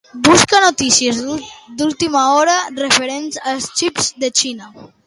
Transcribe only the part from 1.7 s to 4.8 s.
d'última hora referents als xips de la Xina.